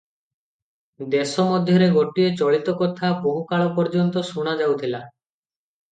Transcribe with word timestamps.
ଦେଶ 1.15 1.43
ମଧ୍ୟରେ 1.49 1.91
ଗୋଟିଏ 1.97 2.31
ଚଳିତ 2.41 2.75
କଥା 2.79 3.13
ବହୁକାଳ 3.27 3.69
ପର୍ଯ୍ୟନ୍ତ 3.77 4.25
ଶୁଣା 4.31 4.57
ଯାଉଥିଲା 4.63 5.03